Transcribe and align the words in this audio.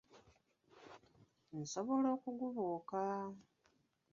Nsobola 1.59 2.07
okugubuuka! 2.15 3.01